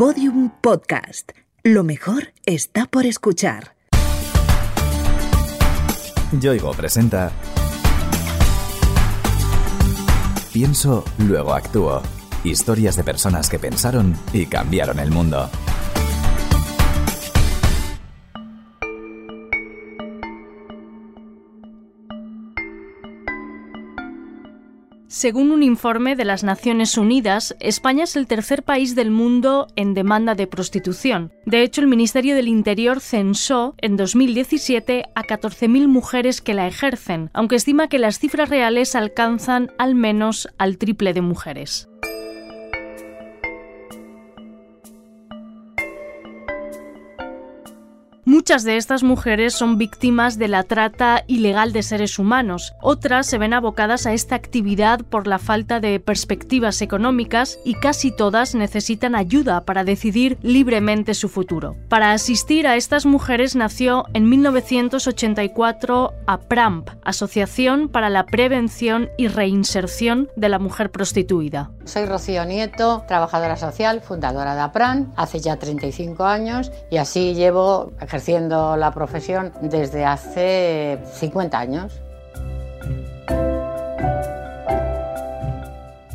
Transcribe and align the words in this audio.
Podium 0.00 0.48
Podcast. 0.62 1.32
Lo 1.62 1.84
mejor 1.84 2.32
está 2.46 2.86
por 2.86 3.04
escuchar. 3.04 3.76
Yoigo 6.40 6.70
presenta 6.72 7.30
Pienso, 10.54 11.04
luego 11.18 11.52
actúo. 11.52 12.00
Historias 12.44 12.96
de 12.96 13.04
personas 13.04 13.50
que 13.50 13.58
pensaron 13.58 14.16
y 14.32 14.46
cambiaron 14.46 15.00
el 15.00 15.10
mundo. 15.10 15.50
Según 25.20 25.50
un 25.50 25.62
informe 25.62 26.16
de 26.16 26.24
las 26.24 26.44
Naciones 26.44 26.96
Unidas, 26.96 27.54
España 27.60 28.04
es 28.04 28.16
el 28.16 28.26
tercer 28.26 28.62
país 28.62 28.94
del 28.94 29.10
mundo 29.10 29.66
en 29.76 29.92
demanda 29.92 30.34
de 30.34 30.46
prostitución. 30.46 31.30
De 31.44 31.62
hecho, 31.62 31.82
el 31.82 31.88
Ministerio 31.88 32.34
del 32.34 32.48
Interior 32.48 33.02
censó 33.02 33.74
en 33.82 33.98
2017 33.98 35.04
a 35.14 35.22
14.000 35.24 35.88
mujeres 35.88 36.40
que 36.40 36.54
la 36.54 36.66
ejercen, 36.66 37.28
aunque 37.34 37.56
estima 37.56 37.88
que 37.88 37.98
las 37.98 38.18
cifras 38.18 38.48
reales 38.48 38.94
alcanzan 38.94 39.70
al 39.76 39.94
menos 39.94 40.48
al 40.56 40.78
triple 40.78 41.12
de 41.12 41.20
mujeres. 41.20 41.89
Muchas 48.40 48.64
de 48.64 48.78
estas 48.78 49.02
mujeres 49.02 49.52
son 49.52 49.76
víctimas 49.76 50.38
de 50.38 50.48
la 50.48 50.62
trata 50.62 51.24
ilegal 51.26 51.74
de 51.74 51.82
seres 51.82 52.18
humanos. 52.18 52.72
Otras 52.80 53.26
se 53.26 53.36
ven 53.36 53.52
abocadas 53.52 54.06
a 54.06 54.14
esta 54.14 54.34
actividad 54.34 55.00
por 55.02 55.26
la 55.26 55.38
falta 55.38 55.78
de 55.78 56.00
perspectivas 56.00 56.80
económicas 56.80 57.58
y 57.66 57.74
casi 57.74 58.10
todas 58.10 58.54
necesitan 58.54 59.14
ayuda 59.14 59.66
para 59.66 59.84
decidir 59.84 60.38
libremente 60.40 61.12
su 61.12 61.28
futuro. 61.28 61.76
Para 61.90 62.12
asistir 62.12 62.66
a 62.66 62.76
estas 62.76 63.04
mujeres 63.04 63.56
nació 63.56 64.06
en 64.14 64.26
1984 64.30 66.14
APRAMP, 66.26 66.88
Asociación 67.04 67.90
para 67.90 68.08
la 68.08 68.24
Prevención 68.24 69.10
y 69.18 69.28
Reinserción 69.28 70.30
de 70.34 70.48
la 70.48 70.58
Mujer 70.58 70.90
Prostituida. 70.90 71.72
Soy 71.84 72.06
Rocío 72.06 72.46
Nieto, 72.46 73.04
trabajadora 73.06 73.58
social, 73.58 74.00
fundadora 74.00 74.54
de 74.54 74.62
APRAN, 74.62 75.12
hace 75.16 75.40
ya 75.40 75.56
35 75.56 76.24
años 76.24 76.72
y 76.90 76.96
así 76.96 77.34
llevo 77.34 77.92
la 78.76 78.92
profesión 78.92 79.52
desde 79.60 80.04
hace 80.04 80.98
50 81.14 81.58
años. 81.58 82.00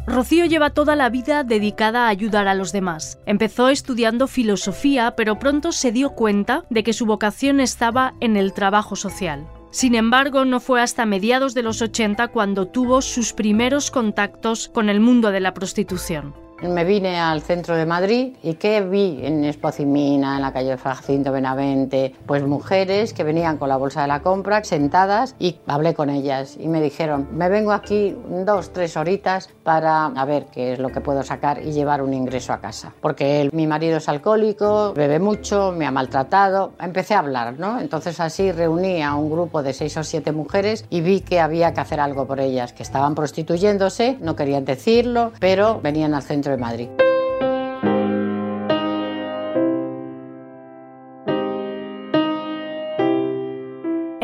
Rocío 0.08 0.46
lleva 0.46 0.70
toda 0.70 0.96
la 0.96 1.10
vida 1.10 1.44
dedicada 1.44 2.06
a 2.06 2.10
ayudar 2.10 2.48
a 2.48 2.54
los 2.54 2.72
demás. 2.72 3.20
Empezó 3.26 3.68
estudiando 3.68 4.28
filosofía, 4.28 5.16
pero 5.18 5.40
pronto 5.40 5.74
se 5.74 5.92
dio 5.92 6.12
cuenta 6.12 6.64
de 6.70 6.84
que 6.84 6.94
su 6.94 7.06
vocación 7.06 7.60
estaba 7.60 8.14
en 8.22 8.38
el 8.38 8.54
trabajo 8.54 8.96
social. 8.96 9.46
Sin 9.72 9.94
embargo, 9.94 10.46
no 10.46 10.62
fue 10.62 10.82
hasta 10.82 11.06
mediados 11.06 11.54
de 11.54 11.64
los 11.64 11.82
80 11.82 12.30
cuando 12.30 12.66
tuvo 12.66 13.02
sus 13.02 13.34
primeros 13.34 13.92
contactos 13.92 14.70
con 14.70 14.88
el 14.88 15.02
mundo 15.02 15.32
de 15.32 15.42
la 15.42 15.54
prostitución. 15.54 16.45
Me 16.70 16.84
vine 16.84 17.20
al 17.20 17.42
centro 17.42 17.76
de 17.76 17.86
Madrid 17.86 18.34
y 18.42 18.56
¿qué 18.56 18.82
vi 18.82 19.20
en 19.24 19.46
Espocimina, 19.46 20.36
en 20.36 20.42
la 20.42 20.52
calle 20.52 20.78
Jacinto 20.78 21.32
Benavente? 21.32 22.14
Pues 22.26 22.44
mujeres 22.44 23.14
que 23.14 23.24
venían 23.24 23.58
con 23.58 23.70
la 23.70 23.78
bolsa 23.78 24.02
de 24.02 24.08
la 24.08 24.22
compra 24.22 24.64
sentadas 24.64 25.36
y 25.40 25.58
hablé 25.68 25.94
con 25.94 26.10
ellas 26.10 26.58
y 26.60 26.68
me 26.68 26.82
dijeron, 26.82 27.28
me 27.32 27.50
vengo 27.50 27.72
aquí 27.72 28.16
dos, 28.46 28.74
tres 28.74 28.98
horitas 28.98 29.50
para 29.64 30.08
a 30.08 30.26
ver 30.26 30.48
qué 30.52 30.74
es 30.74 30.80
lo 30.80 30.90
que 30.90 31.02
puedo 31.02 31.24
sacar 31.24 31.62
y 31.62 31.72
llevar 31.72 32.02
un 32.02 32.14
ingreso 32.14 32.54
a 32.54 32.60
casa. 32.60 32.94
Porque 33.00 33.50
mi 33.54 33.68
marido 33.68 33.98
es 33.98 34.10
alcohólico, 34.10 34.94
bebe 34.94 35.20
mucho, 35.20 35.72
me 35.72 35.86
ha 35.86 35.92
maltratado. 35.92 36.74
Empecé 36.80 37.14
a 37.14 37.20
hablar, 37.20 37.60
¿no? 37.60 37.80
Entonces 37.80 38.20
así 38.20 38.52
reuní 38.52 39.04
a 39.04 39.16
un 39.16 39.30
grupo 39.30 39.62
de 39.62 39.74
seis 39.74 39.96
o 39.98 40.04
siete 40.04 40.32
mujeres 40.32 40.86
y 40.90 41.02
vi 41.02 41.22
que 41.22 41.40
había 41.40 41.74
que 41.74 41.82
hacer 41.82 42.00
algo 42.00 42.26
por 42.26 42.40
ellas, 42.40 42.74
que 42.74 42.84
estaban 42.84 43.14
prostituyéndose, 43.16 44.18
no 44.22 44.36
querían 44.36 44.66
decirlo, 44.66 45.32
pero 45.40 45.80
venían 45.82 46.14
al 46.14 46.24
centro 46.24 46.55
Madrid. 46.58 46.90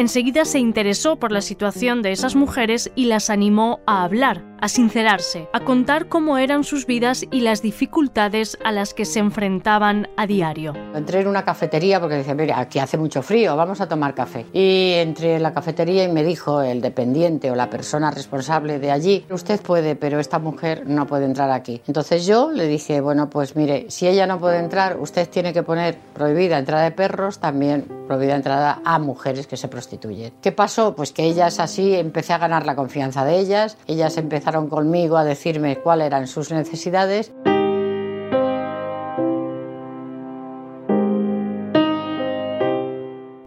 Enseguida 0.01 0.45
se 0.45 0.57
interesó 0.57 1.17
por 1.17 1.31
la 1.31 1.41
situación 1.41 2.01
de 2.01 2.11
esas 2.11 2.35
mujeres 2.35 2.91
y 2.95 3.05
las 3.05 3.29
animó 3.29 3.81
a 3.85 4.03
hablar, 4.03 4.43
a 4.61 4.69
sincerarse, 4.69 5.49
a 5.51 5.59
contar 5.61 6.07
cómo 6.07 6.37
eran 6.37 6.63
sus 6.63 6.85
vidas 6.85 7.25
y 7.31 7.41
las 7.41 7.61
dificultades 7.61 8.57
a 8.63 8.71
las 8.71 8.93
que 8.93 9.05
se 9.05 9.19
enfrentaban 9.19 10.07
a 10.17 10.27
diario. 10.27 10.73
Entré 10.93 11.21
en 11.21 11.27
una 11.27 11.43
cafetería 11.43 11.99
porque 11.99 12.15
decía, 12.15 12.35
mira, 12.35 12.59
aquí 12.59 12.79
hace 12.79 12.97
mucho 12.97 13.23
frío, 13.23 13.55
vamos 13.55 13.81
a 13.81 13.87
tomar 13.87 14.13
café. 14.13 14.45
Y 14.53 14.93
entré 14.93 15.35
en 15.37 15.43
la 15.43 15.53
cafetería 15.53 16.03
y 16.03 16.11
me 16.11 16.23
dijo 16.23 16.61
el 16.61 16.79
dependiente 16.79 17.49
o 17.49 17.55
la 17.55 17.69
persona 17.69 18.11
responsable 18.11 18.79
de 18.79 18.91
allí, 18.91 19.25
usted 19.31 19.59
puede, 19.61 19.95
pero 19.95 20.19
esta 20.19 20.37
mujer 20.37 20.83
no 20.85 21.07
puede 21.07 21.25
entrar 21.25 21.49
aquí. 21.51 21.81
Entonces 21.87 22.25
yo 22.25 22.51
le 22.51 22.67
dije, 22.67 23.01
bueno, 23.01 23.29
pues 23.29 23.55
mire, 23.55 23.87
si 23.89 24.07
ella 24.07 24.27
no 24.27 24.39
puede 24.39 24.59
entrar, 24.59 24.97
usted 24.99 25.27
tiene 25.27 25.53
que 25.53 25.63
poner 25.63 25.97
prohibida 26.13 26.59
entrada 26.59 26.83
de 26.83 26.91
perros, 26.91 27.39
también 27.39 27.85
prohibida 28.07 28.35
entrada 28.35 28.81
a 28.85 28.99
mujeres 28.99 29.47
que 29.47 29.57
se 29.57 29.67
prostituyen. 29.67 30.33
¿Qué 30.41 30.51
pasó? 30.51 30.95
Pues 30.95 31.11
que 31.11 31.23
ellas 31.23 31.59
así 31.59 31.95
empecé 31.95 32.33
a 32.33 32.37
ganar 32.37 32.65
la 32.65 32.75
confianza 32.75 33.25
de 33.25 33.39
ellas, 33.39 33.77
ellas 33.87 34.17
empezaron 34.17 34.50
conmigo 34.69 35.17
a 35.17 35.23
decirme 35.23 35.77
cuáles 35.77 36.07
eran 36.07 36.27
sus 36.27 36.51
necesidades. 36.51 37.31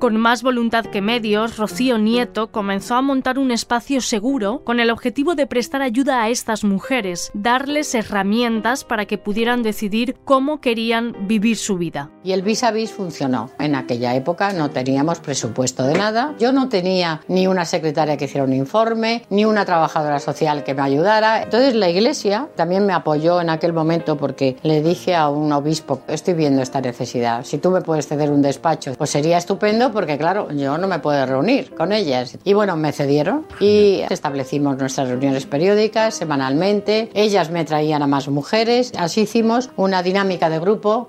Con 0.05 0.19
más 0.19 0.43
voluntad 0.43 0.85
que 0.85 1.01
medios, 1.01 1.57
Rocío 1.57 1.97
Nieto 1.97 2.49
comenzó 2.49 2.95
a 2.95 3.01
montar 3.01 3.39
un 3.39 3.51
espacio 3.51 4.03
seguro 4.03 4.61
con 4.63 4.79
el 4.79 4.91
objetivo 4.91 5.35
de 5.35 5.47
prestar 5.47 5.81
ayuda 5.81 6.23
a 6.23 6.29
estas 6.29 6.63
mujeres, 6.63 7.31
darles 7.33 7.95
herramientas 7.95 8.85
para 8.85 9.07
que 9.07 9.17
pudieran 9.17 9.63
decidir 9.63 10.15
cómo 10.27 10.61
querían 10.61 11.27
vivir 11.27 11.57
su 11.57 11.79
vida. 11.79 12.11
Y 12.23 12.33
el 12.33 12.43
vis 12.43 12.65
a 12.65 12.71
vis 12.71 12.93
funcionó. 12.93 13.49
En 13.59 13.75
aquella 13.75 14.15
época 14.15 14.53
no 14.53 14.69
teníamos 14.69 15.21
presupuesto 15.21 15.85
de 15.85 15.95
nada. 15.95 16.35
Yo 16.39 16.53
no 16.53 16.69
tenía 16.69 17.23
ni 17.29 17.47
una 17.47 17.65
secretaria 17.65 18.19
que 18.19 18.27
hiciera 18.27 18.45
un 18.45 18.53
informe, 18.53 19.25
ni 19.31 19.47
una 19.47 19.65
trabajadora 19.65 20.19
social 20.19 20.65
que 20.65 20.75
me 20.75 20.83
ayudara. 20.83 21.45
Entonces 21.45 21.75
la 21.75 21.89
iglesia 21.89 22.51
también 22.57 22.85
me 22.85 22.93
apoyó 22.93 23.41
en 23.41 23.49
aquel 23.49 23.73
momento 23.73 24.19
porque 24.19 24.59
le 24.65 24.83
dije 24.83 25.15
a 25.15 25.31
un 25.31 25.51
obispo, 25.51 26.03
estoy 26.09 26.35
viendo 26.35 26.61
esta 26.61 26.83
necesidad. 26.83 27.43
Si 27.47 27.57
tú 27.57 27.71
me 27.71 27.81
puedes 27.81 28.07
ceder 28.07 28.31
un 28.31 28.43
despacho, 28.43 28.93
pues 28.99 29.09
sería 29.09 29.39
estupendo 29.39 29.94
porque 29.95 30.19
claro, 30.19 30.53
yo 30.53 30.77
no 30.77 30.87
me 30.87 30.99
puedo 30.99 31.25
reunir 31.25 31.75
con 31.75 31.93
ellas. 31.93 32.37
Y 32.45 32.53
bueno, 32.53 32.77
me 32.77 32.93
cedieron 32.93 33.47
y 33.61 34.03
establecimos 34.11 34.77
nuestras 34.77 35.09
reuniones 35.09 35.47
periódicas 35.47 36.15
semanalmente. 36.15 37.11
Ellas 37.15 37.51
me 37.51 37.65
traían 37.65 38.03
a 38.03 38.07
más 38.07 38.29
mujeres. 38.29 38.93
Así 38.99 39.23
hicimos 39.23 39.71
una 39.77 40.03
dinámica 40.03 40.51
de 40.51 40.59
grupo. 40.59 41.09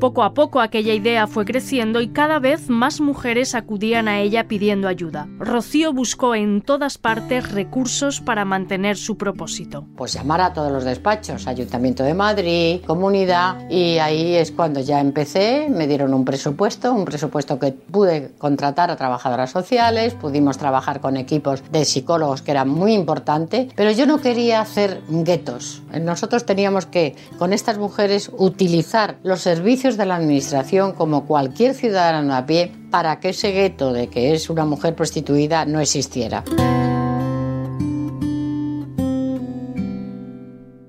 Poco 0.00 0.22
a 0.22 0.32
poco 0.32 0.60
aquella 0.60 0.94
idea 0.94 1.26
fue 1.26 1.44
creciendo 1.44 2.00
y 2.00 2.10
cada 2.10 2.38
vez 2.38 2.68
más 2.68 3.00
mujeres 3.00 3.56
acudían 3.56 4.06
a 4.06 4.20
ella 4.20 4.46
pidiendo 4.46 4.86
ayuda. 4.86 5.26
Rocío 5.40 5.92
buscó 5.92 6.36
en 6.36 6.62
todas 6.62 6.98
partes 6.98 7.50
recursos 7.50 8.20
para 8.20 8.44
mantener 8.44 8.96
su 8.96 9.18
propósito. 9.18 9.86
Pues 9.96 10.12
llamar 10.12 10.40
a 10.40 10.52
todos 10.52 10.70
los 10.70 10.84
despachos, 10.84 11.48
Ayuntamiento 11.48 12.04
de 12.04 12.14
Madrid, 12.14 12.80
Comunidad, 12.86 13.68
y 13.68 13.98
ahí 13.98 14.36
es 14.36 14.52
cuando 14.52 14.78
ya 14.78 15.00
empecé, 15.00 15.68
me 15.68 15.88
dieron 15.88 16.14
un 16.14 16.24
presupuesto, 16.24 16.92
un 16.92 17.04
presupuesto 17.04 17.58
que 17.58 17.72
pude 17.72 18.30
contratar 18.38 18.92
a 18.92 18.96
trabajadoras 18.96 19.50
sociales, 19.50 20.14
pudimos 20.14 20.58
trabajar 20.58 21.00
con 21.00 21.16
equipos 21.16 21.64
de 21.72 21.84
psicólogos 21.84 22.42
que 22.42 22.52
era 22.52 22.64
muy 22.64 22.92
importante, 22.92 23.68
pero 23.74 23.90
yo 23.90 24.06
no 24.06 24.20
quería 24.20 24.60
hacer 24.60 25.00
guetos. 25.08 25.82
Nosotros 26.00 26.46
teníamos 26.46 26.86
que, 26.86 27.16
con 27.36 27.52
estas 27.52 27.78
mujeres, 27.78 28.30
utilizar 28.38 29.16
los 29.24 29.40
servicios 29.40 29.87
de 29.96 30.06
la 30.06 30.16
Administración 30.16 30.92
como 30.92 31.26
cualquier 31.26 31.74
ciudadano 31.74 32.34
a 32.34 32.46
pie 32.46 32.72
para 32.90 33.20
que 33.20 33.30
ese 33.30 33.52
gueto 33.52 33.92
de 33.92 34.08
que 34.08 34.34
es 34.34 34.50
una 34.50 34.64
mujer 34.64 34.94
prostituida 34.94 35.64
no 35.64 35.80
existiera. 35.80 36.44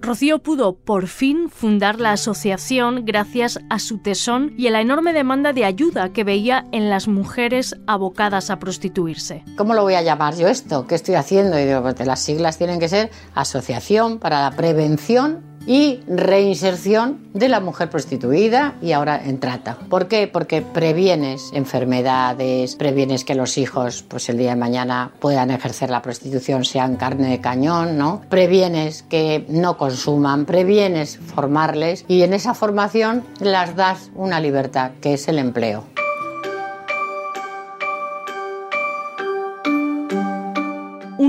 Rocío 0.10 0.40
pudo 0.40 0.76
por 0.76 1.06
fin 1.06 1.52
fundar 1.52 2.00
la 2.00 2.14
asociación 2.14 3.06
gracias 3.06 3.60
a 3.70 3.78
su 3.78 4.00
tesón 4.00 4.56
y 4.58 4.66
a 4.66 4.72
la 4.72 4.82
enorme 4.82 5.14
demanda 5.14 5.54
de 5.54 5.66
ayuda 5.66 6.10
que 6.10 6.24
veía 6.24 6.66
en 6.72 6.90
las 6.90 7.08
mujeres 7.08 7.76
abocadas 7.86 8.50
a 8.50 8.58
prostituirse. 8.58 9.44
¿Cómo 9.56 9.76
lo 9.76 9.84
voy 9.84 9.94
a 9.94 10.02
llamar 10.02 10.36
yo 10.36 10.48
esto? 10.48 10.88
¿Qué 10.88 10.96
estoy 10.96 11.14
haciendo? 11.14 11.60
Y 11.60 11.66
digo, 11.66 11.84
pues 11.84 12.04
las 12.08 12.22
siglas 12.22 12.58
tienen 12.58 12.80
que 12.80 12.90
ser 12.90 13.12
Asociación 13.36 14.18
para 14.18 14.42
la 14.42 14.56
Prevención 14.56 15.49
y 15.66 16.00
reinserción 16.08 17.20
de 17.34 17.50
la 17.50 17.60
mujer 17.60 17.90
prostituida 17.90 18.76
y 18.82 18.92
ahora 18.92 19.22
en 19.24 19.40
trata. 19.40 19.78
¿Por 19.90 20.08
qué? 20.08 20.28
Porque 20.28 20.62
previenes 20.62 21.52
enfermedades, 21.54 22.76
previenes 22.76 23.24
que 23.24 23.36
los 23.36 23.58
hijos 23.58 24.04
pues 24.08 24.30
el 24.30 24.38
día 24.38 24.52
de 24.52 24.56
mañana 24.56 25.12
puedan 25.20 25.52
ejercer 25.52 25.90
la 25.90 26.02
prostitución, 26.02 26.66
sean 26.66 26.96
carne 26.96 27.30
de 27.30 27.42
cañón, 27.42 27.98
¿no? 27.98 28.22
Previenes 28.30 29.04
que 29.04 29.46
no 29.50 29.78
consuman, 29.78 30.46
previenes 30.46 31.18
formarles 31.18 32.06
y 32.08 32.24
en 32.24 32.34
esa 32.34 32.54
formación 32.54 33.24
las 33.40 33.76
das 33.76 34.12
una 34.16 34.40
libertad 34.40 34.92
que 35.02 35.14
es 35.14 35.28
el 35.28 35.40
empleo. 35.40 35.99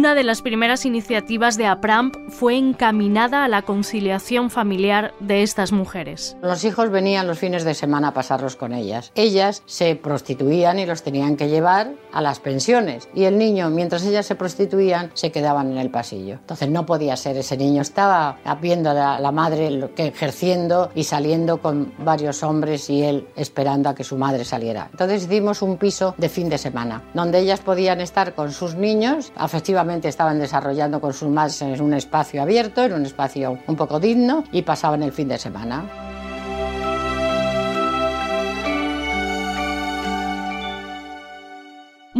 Una 0.01 0.15
de 0.15 0.25
las 0.25 0.41
primeras 0.41 0.87
iniciativas 0.87 1.59
de 1.59 1.67
APRAMP 1.67 2.17
fue 2.31 2.57
encaminada 2.57 3.45
a 3.45 3.49
la 3.49 3.61
conciliación 3.61 4.49
familiar 4.49 5.13
de 5.21 5.43
estas 5.43 5.73
mujeres. 5.73 6.39
Los 6.41 6.65
hijos 6.65 6.89
venían 6.89 7.27
los 7.27 7.39
fines 7.39 7.65
de 7.65 7.75
semana 7.75 8.09
a 8.09 8.15
pasarlos 8.15 8.57
con 8.57 8.73
ellas. 8.73 9.13
Ellas 9.15 9.63
se 9.67 9.97
prostituían 9.97 10.79
y 10.79 10.87
los 10.87 11.03
tenían 11.03 11.37
que 11.37 11.51
llevar 11.51 11.91
a 12.15 12.23
las 12.23 12.41
pensiones. 12.41 13.11
Y 13.13 13.25
el 13.25 13.37
niño, 13.37 13.69
mientras 13.69 14.03
ellas 14.07 14.25
se 14.25 14.37
prostituían, 14.37 15.11
se 15.13 15.31
quedaban 15.31 15.71
en 15.71 15.77
el 15.77 15.91
pasillo. 15.91 16.37
Entonces 16.37 16.71
no 16.71 16.87
podía 16.87 17.15
ser. 17.19 17.37
Ese 17.37 17.59
niño 17.59 17.83
estaba 17.83 18.39
viendo 18.59 18.89
a 18.89 19.21
la 19.21 19.33
madre 19.33 19.91
que 19.95 20.07
ejerciendo 20.07 20.91
y 20.95 21.05
saliendo 21.05 21.61
con 21.61 21.93
varios 21.99 22.43
hombres 22.43 22.89
y 22.89 23.03
él 23.03 23.29
esperando 23.37 23.91
a 23.91 23.95
que 23.95 24.05
su 24.05 24.17
madre 24.17 24.47
saliera. 24.47 24.89
Entonces 24.93 25.25
hicimos 25.25 25.61
un 25.61 25.77
piso 25.77 26.15
de 26.17 26.31
fin 26.31 26.49
de 26.49 26.57
semana, 26.57 27.03
donde 27.13 27.41
ellas 27.41 27.61
podían 27.61 28.01
estar 28.01 28.35
con 28.35 28.53
sus 28.53 28.77
niños 28.77 29.31
afectivamente 29.37 29.90
estaban 29.99 30.39
desarrollando 30.39 31.01
con 31.01 31.13
sus 31.13 31.29
madres 31.29 31.61
en 31.63 31.81
un 31.81 31.95
espacio 31.95 32.43
abierto, 32.43 32.85
en 32.85 32.93
un 32.93 33.07
espacio 33.07 33.59
un 33.67 33.77
poco 33.77 34.01
digno 34.01 34.45
y 34.53 34.63
pasaban 34.63 35.03
el 35.03 35.13
fin 35.13 35.29
de 35.29 35.39
semana. 35.39 36.10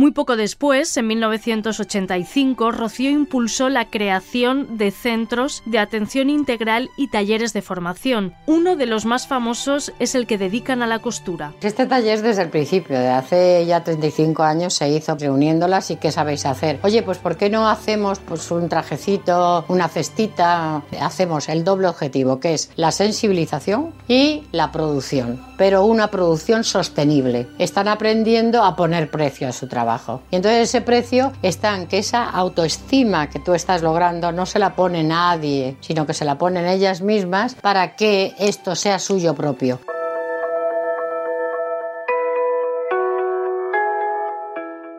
Muy 0.01 0.13
poco 0.13 0.37
después, 0.37 0.97
en 0.97 1.09
1985, 1.09 2.71
Rocío 2.71 3.11
impulsó 3.11 3.69
la 3.69 3.91
creación 3.91 4.79
de 4.79 4.93
centros 4.93 5.63
de 5.67 5.79
atención 5.79 6.31
integral 6.31 6.89
y 6.97 7.09
talleres 7.09 7.53
de 7.53 7.61
formación. 7.61 8.33
Uno 8.47 8.77
de 8.77 8.87
los 8.87 9.05
más 9.05 9.27
famosos 9.27 9.93
es 9.99 10.15
el 10.15 10.27
que 10.27 10.39
dedican 10.39 10.81
a 10.81 10.87
la 10.87 11.01
costura. 11.01 11.53
Este 11.61 11.85
taller 11.85 12.23
desde 12.23 12.41
el 12.41 12.49
principio, 12.49 12.99
de 12.99 13.11
hace 13.11 13.67
ya 13.67 13.85
35 13.85 14.43
años, 14.43 14.73
se 14.73 14.89
hizo 14.89 15.17
reuniéndolas 15.17 15.91
y 15.91 15.97
¿qué 15.97 16.11
sabéis 16.11 16.47
hacer? 16.47 16.81
Oye, 16.83 17.03
pues 17.03 17.19
¿por 17.19 17.37
qué 17.37 17.51
no 17.51 17.69
hacemos 17.69 18.21
pues, 18.21 18.51
un 18.51 18.71
trajecito, 18.71 19.67
una 19.69 19.89
cestita? 19.89 20.83
Hacemos 20.99 21.51
el 21.51 21.63
doble 21.63 21.89
objetivo, 21.89 22.41
que 22.41 22.55
es 22.55 22.71
la 22.75 22.91
sensibilización 22.91 23.93
y 24.09 24.45
la 24.51 24.73
producción, 24.73 25.45
pero 25.59 25.85
una 25.85 26.09
producción 26.09 26.65
sostenible. 26.65 27.49
Están 27.59 27.87
aprendiendo 27.87 28.65
a 28.65 28.77
poner 28.77 29.11
precio 29.11 29.47
a 29.47 29.53
su 29.53 29.69
trabajo. 29.69 29.90
Y 30.31 30.37
entonces 30.37 30.69
ese 30.69 30.81
precio 30.81 31.33
está 31.43 31.75
en 31.77 31.87
que 31.87 31.99
esa 31.99 32.29
autoestima 32.29 33.29
que 33.29 33.39
tú 33.41 33.55
estás 33.55 33.83
logrando 33.83 34.33
no 34.33 34.47
se 34.47 34.59
la 34.59 34.75
pone 34.75 35.03
nadie, 35.03 35.77
sino 35.81 36.07
que 36.07 36.15
se 36.15 36.25
la 36.25 36.39
ponen 36.39 36.67
ellas 36.67 37.01
mismas 37.01 37.55
para 37.55 37.97
que 37.97 38.35
esto 38.39 38.75
sea 38.75 38.99
suyo 38.99 39.35
propio. 39.35 39.81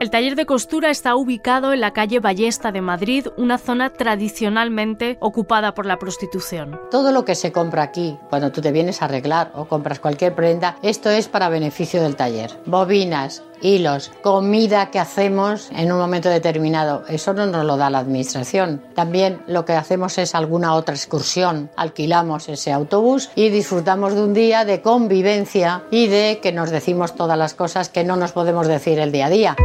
El 0.01 0.09
taller 0.09 0.35
de 0.35 0.47
costura 0.47 0.89
está 0.89 1.15
ubicado 1.15 1.73
en 1.73 1.79
la 1.79 1.93
calle 1.93 2.19
Ballesta 2.19 2.71
de 2.71 2.81
Madrid, 2.81 3.27
una 3.37 3.59
zona 3.59 3.91
tradicionalmente 3.91 5.19
ocupada 5.19 5.75
por 5.75 5.85
la 5.85 5.99
prostitución. 5.99 6.81
Todo 6.89 7.11
lo 7.11 7.23
que 7.23 7.35
se 7.35 7.51
compra 7.51 7.83
aquí, 7.83 8.17
cuando 8.31 8.51
tú 8.51 8.61
te 8.61 8.71
vienes 8.71 9.03
a 9.03 9.05
arreglar 9.05 9.51
o 9.53 9.65
compras 9.65 9.99
cualquier 9.99 10.33
prenda, 10.33 10.75
esto 10.81 11.11
es 11.11 11.27
para 11.27 11.49
beneficio 11.49 12.01
del 12.01 12.15
taller. 12.15 12.49
Bobinas, 12.65 13.43
hilos, 13.61 14.11
comida 14.23 14.89
que 14.89 14.97
hacemos 14.97 15.69
en 15.69 15.91
un 15.91 15.99
momento 15.99 16.29
determinado. 16.29 17.03
Eso 17.07 17.35
no 17.35 17.45
nos 17.45 17.63
lo 17.63 17.77
da 17.77 17.91
la 17.91 17.99
administración. 17.99 18.81
También 18.95 19.43
lo 19.45 19.65
que 19.65 19.73
hacemos 19.73 20.17
es 20.17 20.33
alguna 20.33 20.73
otra 20.73 20.95
excursión. 20.95 21.69
Alquilamos 21.75 22.49
ese 22.49 22.71
autobús 22.71 23.29
y 23.35 23.49
disfrutamos 23.49 24.15
de 24.15 24.23
un 24.23 24.33
día 24.33 24.65
de 24.65 24.81
convivencia 24.81 25.83
y 25.91 26.07
de 26.07 26.39
que 26.41 26.51
nos 26.51 26.71
decimos 26.71 27.13
todas 27.13 27.37
las 27.37 27.53
cosas 27.53 27.89
que 27.89 28.03
no 28.03 28.15
nos 28.15 28.31
podemos 28.31 28.65
decir 28.65 28.97
el 28.97 29.11
día 29.11 29.27
a 29.27 29.29
día. 29.29 29.55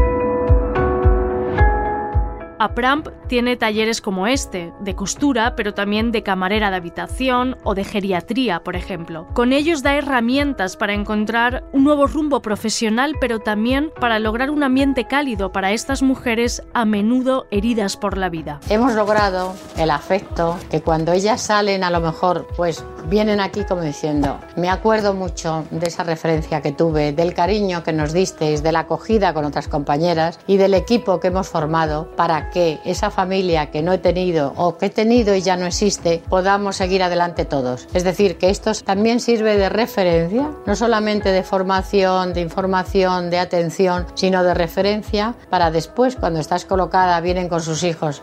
APRAMP 2.58 3.08
tiene 3.28 3.56
talleres 3.56 4.00
como 4.00 4.26
este, 4.26 4.72
de 4.80 4.94
costura, 4.94 5.56
pero 5.56 5.74
también 5.74 6.12
de 6.12 6.22
camarera 6.22 6.70
de 6.70 6.76
habitación 6.76 7.56
o 7.64 7.74
de 7.74 7.84
geriatría, 7.84 8.62
por 8.62 8.76
ejemplo. 8.76 9.26
Con 9.34 9.52
ellos 9.52 9.82
da 9.82 9.96
herramientas 9.96 10.76
para 10.76 10.94
encontrar 10.94 11.64
un 11.72 11.84
nuevo 11.84 12.06
rumbo 12.06 12.40
profesional, 12.40 13.14
pero 13.20 13.40
también 13.40 13.92
para 14.00 14.18
lograr 14.18 14.50
un 14.50 14.62
ambiente 14.62 15.06
cálido 15.06 15.52
para 15.52 15.72
estas 15.72 16.02
mujeres 16.02 16.62
a 16.74 16.84
menudo 16.84 17.46
heridas 17.50 17.96
por 17.96 18.16
la 18.16 18.28
vida. 18.28 18.60
Hemos 18.68 18.94
logrado 18.94 19.54
el 19.76 19.90
afecto, 19.90 20.58
que 20.70 20.80
cuando 20.80 21.12
ellas 21.12 21.40
salen 21.40 21.84
a 21.84 21.90
lo 21.90 22.00
mejor 22.00 22.46
pues 22.56 22.84
vienen 23.08 23.40
aquí 23.40 23.64
como 23.64 23.82
diciendo, 23.82 24.38
me 24.56 24.68
acuerdo 24.68 25.14
mucho 25.14 25.64
de 25.70 25.86
esa 25.86 26.02
referencia 26.02 26.60
que 26.60 26.72
tuve, 26.72 27.12
del 27.12 27.34
cariño 27.34 27.82
que 27.82 27.92
nos 27.92 28.12
disteis, 28.12 28.62
de 28.62 28.72
la 28.72 28.80
acogida 28.80 29.32
con 29.34 29.44
otras 29.44 29.68
compañeras 29.68 30.40
y 30.46 30.56
del 30.56 30.74
equipo 30.74 31.20
que 31.20 31.28
hemos 31.28 31.48
formado 31.48 32.10
que 32.52 32.80
esa 32.84 33.10
familia 33.10 33.70
que 33.70 33.82
no 33.82 33.92
he 33.92 33.98
tenido 33.98 34.52
o 34.56 34.76
que 34.76 34.86
he 34.86 34.90
tenido 34.90 35.34
y 35.34 35.42
ya 35.42 35.56
no 35.56 35.66
existe, 35.66 36.22
podamos 36.28 36.76
seguir 36.76 37.02
adelante 37.02 37.44
todos. 37.44 37.88
Es 37.94 38.04
decir, 38.04 38.38
que 38.38 38.50
esto 38.50 38.72
también 38.84 39.20
sirve 39.20 39.56
de 39.56 39.68
referencia, 39.68 40.50
no 40.66 40.76
solamente 40.76 41.30
de 41.30 41.42
formación, 41.42 42.32
de 42.32 42.40
información, 42.40 43.30
de 43.30 43.38
atención, 43.38 44.06
sino 44.14 44.42
de 44.42 44.54
referencia 44.54 45.34
para 45.50 45.70
después, 45.70 46.16
cuando 46.16 46.40
estás 46.40 46.64
colocada, 46.64 47.20
vienen 47.20 47.48
con 47.48 47.62
sus 47.62 47.82
hijos. 47.82 48.22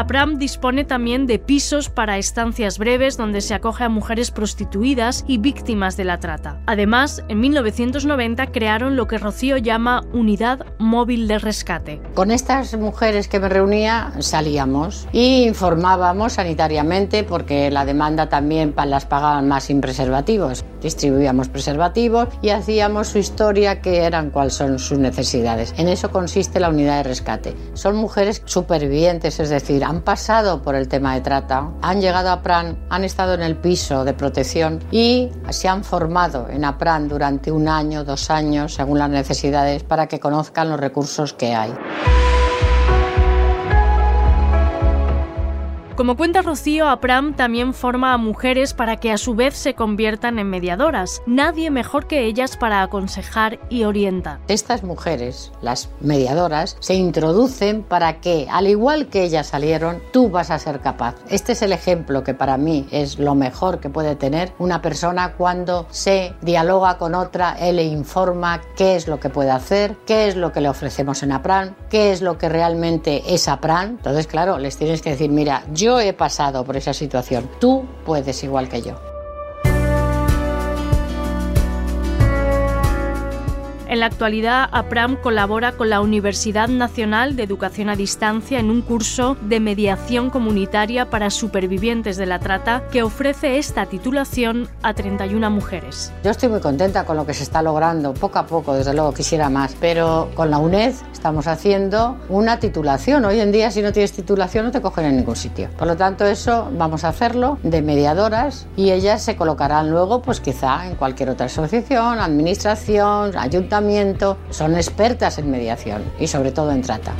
APRAM 0.00 0.38
dispone 0.38 0.86
también 0.86 1.26
de 1.26 1.38
pisos 1.38 1.90
para 1.90 2.16
estancias 2.16 2.78
breves 2.78 3.18
donde 3.18 3.42
se 3.42 3.52
acoge 3.52 3.84
a 3.84 3.90
mujeres 3.90 4.30
prostituidas 4.30 5.26
y 5.28 5.36
víctimas 5.36 5.98
de 5.98 6.04
la 6.04 6.18
trata. 6.18 6.62
Además, 6.64 7.22
en 7.28 7.40
1990 7.40 8.46
crearon 8.46 8.96
lo 8.96 9.06
que 9.06 9.18
Rocío 9.18 9.58
llama 9.58 10.02
Unidad 10.14 10.64
Móvil 10.78 11.28
de 11.28 11.38
Rescate. 11.38 12.00
Con 12.14 12.30
estas 12.30 12.74
mujeres 12.78 13.28
que 13.28 13.40
me 13.40 13.50
reunía 13.50 14.10
salíamos 14.20 15.06
y 15.12 15.44
informábamos 15.44 16.32
sanitariamente 16.32 17.22
porque 17.22 17.70
la 17.70 17.84
demanda 17.84 18.30
también 18.30 18.72
las 18.86 19.04
pagaban 19.04 19.48
más 19.48 19.64
sin 19.64 19.82
preservativos. 19.82 20.64
Distribuíamos 20.80 21.50
preservativos 21.50 22.28
y 22.40 22.48
hacíamos 22.48 23.08
su 23.08 23.18
historia 23.18 23.82
que 23.82 24.04
eran 24.04 24.30
cuáles 24.30 24.54
son 24.54 24.78
sus 24.78 24.98
necesidades. 24.98 25.74
En 25.76 25.88
eso 25.88 26.10
consiste 26.10 26.58
la 26.58 26.70
unidad 26.70 26.96
de 26.96 27.02
rescate. 27.02 27.54
Son 27.74 27.96
mujeres 27.96 28.40
supervivientes, 28.46 29.38
es 29.40 29.50
decir, 29.50 29.84
han 29.90 30.02
pasado 30.02 30.62
por 30.62 30.76
el 30.76 30.86
tema 30.86 31.14
de 31.14 31.20
trata, 31.20 31.72
han 31.82 32.00
llegado 32.00 32.30
a 32.30 32.42
PRAN, 32.42 32.78
han 32.90 33.02
estado 33.02 33.34
en 33.34 33.42
el 33.42 33.56
piso 33.56 34.04
de 34.04 34.14
protección 34.14 34.78
y 34.92 35.30
se 35.48 35.66
han 35.66 35.82
formado 35.82 36.46
en 36.48 36.64
APRAN 36.64 37.08
durante 37.08 37.50
un 37.50 37.68
año, 37.68 38.04
dos 38.04 38.30
años, 38.30 38.74
según 38.74 39.00
las 39.00 39.10
necesidades, 39.10 39.82
para 39.82 40.06
que 40.06 40.20
conozcan 40.20 40.70
los 40.70 40.78
recursos 40.78 41.32
que 41.32 41.56
hay. 41.56 41.74
Como 46.00 46.16
cuenta 46.16 46.40
Rocío, 46.40 46.88
APRAM 46.88 47.36
también 47.36 47.74
forma 47.74 48.14
a 48.14 48.16
mujeres 48.16 48.72
para 48.72 48.96
que 48.96 49.12
a 49.12 49.18
su 49.18 49.34
vez 49.34 49.54
se 49.54 49.74
conviertan 49.74 50.38
en 50.38 50.48
mediadoras. 50.48 51.20
Nadie 51.26 51.70
mejor 51.70 52.06
que 52.06 52.24
ellas 52.24 52.56
para 52.56 52.80
aconsejar 52.80 53.58
y 53.68 53.84
orientar. 53.84 54.40
Estas 54.48 54.82
mujeres, 54.82 55.52
las 55.60 55.90
mediadoras, 56.00 56.78
se 56.80 56.94
introducen 56.94 57.82
para 57.82 58.18
que, 58.22 58.46
al 58.50 58.66
igual 58.66 59.08
que 59.08 59.24
ellas 59.24 59.48
salieron, 59.48 60.00
tú 60.10 60.30
vas 60.30 60.50
a 60.50 60.58
ser 60.58 60.80
capaz. 60.80 61.16
Este 61.28 61.52
es 61.52 61.60
el 61.60 61.70
ejemplo 61.70 62.24
que 62.24 62.32
para 62.32 62.56
mí 62.56 62.86
es 62.90 63.18
lo 63.18 63.34
mejor 63.34 63.78
que 63.78 63.90
puede 63.90 64.16
tener 64.16 64.54
una 64.58 64.80
persona 64.80 65.34
cuando 65.34 65.86
se 65.90 66.32
dialoga 66.40 66.96
con 66.96 67.14
otra, 67.14 67.58
él 67.60 67.76
le 67.76 67.84
informa 67.84 68.62
qué 68.74 68.96
es 68.96 69.06
lo 69.06 69.20
que 69.20 69.28
puede 69.28 69.50
hacer, 69.50 69.96
qué 70.06 70.28
es 70.28 70.36
lo 70.36 70.50
que 70.50 70.62
le 70.62 70.70
ofrecemos 70.70 71.22
en 71.22 71.32
APRAM, 71.32 71.74
qué 71.90 72.10
es 72.10 72.22
lo 72.22 72.38
que 72.38 72.48
realmente 72.48 73.22
es 73.34 73.48
APRAM. 73.48 73.90
Entonces, 73.90 74.26
claro, 74.26 74.56
les 74.56 74.78
tienes 74.78 75.02
que 75.02 75.10
decir, 75.10 75.28
mira, 75.30 75.62
yo 75.74 75.89
yo 75.90 75.98
he 75.98 76.12
pasado 76.12 76.64
por 76.64 76.76
esa 76.76 76.94
situación. 76.94 77.50
Tú 77.58 77.84
puedes 78.04 78.44
igual 78.44 78.68
que 78.68 78.80
yo. 78.80 79.09
En 83.90 83.98
la 83.98 84.06
actualidad, 84.06 84.68
APRAM 84.70 85.16
colabora 85.16 85.72
con 85.72 85.90
la 85.90 86.00
Universidad 86.00 86.68
Nacional 86.68 87.34
de 87.34 87.42
Educación 87.42 87.88
a 87.88 87.96
Distancia 87.96 88.60
en 88.60 88.70
un 88.70 88.82
curso 88.82 89.36
de 89.40 89.58
mediación 89.58 90.30
comunitaria 90.30 91.10
para 91.10 91.28
supervivientes 91.28 92.16
de 92.16 92.24
la 92.24 92.38
trata 92.38 92.84
que 92.92 93.02
ofrece 93.02 93.58
esta 93.58 93.86
titulación 93.86 94.68
a 94.84 94.94
31 94.94 95.50
mujeres. 95.50 96.12
Yo 96.22 96.30
estoy 96.30 96.50
muy 96.50 96.60
contenta 96.60 97.04
con 97.04 97.16
lo 97.16 97.26
que 97.26 97.34
se 97.34 97.42
está 97.42 97.62
logrando, 97.62 98.14
poco 98.14 98.38
a 98.38 98.46
poco, 98.46 98.74
desde 98.74 98.94
luego 98.94 99.12
quisiera 99.12 99.50
más, 99.50 99.74
pero 99.80 100.30
con 100.36 100.52
la 100.52 100.58
UNED 100.58 100.94
estamos 101.12 101.48
haciendo 101.48 102.16
una 102.28 102.60
titulación. 102.60 103.24
Hoy 103.24 103.40
en 103.40 103.50
día 103.50 103.72
si 103.72 103.82
no 103.82 103.90
tienes 103.90 104.12
titulación 104.12 104.66
no 104.66 104.70
te 104.70 104.80
cogen 104.80 105.06
en 105.06 105.16
ningún 105.16 105.34
sitio. 105.34 105.68
Por 105.76 105.88
lo 105.88 105.96
tanto 105.96 106.24
eso 106.26 106.70
vamos 106.78 107.02
a 107.02 107.08
hacerlo 107.08 107.58
de 107.64 107.82
mediadoras 107.82 108.68
y 108.76 108.92
ellas 108.92 109.20
se 109.20 109.34
colocarán 109.34 109.90
luego 109.90 110.22
pues 110.22 110.38
quizá 110.38 110.86
en 110.86 110.94
cualquier 110.94 111.30
otra 111.30 111.46
asociación, 111.46 112.20
administración, 112.20 113.36
ayuntamiento. 113.36 113.79
Son 114.50 114.76
expertas 114.76 115.38
en 115.38 115.50
mediación 115.50 116.02
y 116.18 116.26
sobre 116.26 116.52
todo 116.52 116.70
en 116.72 116.82
trata. 116.82 117.12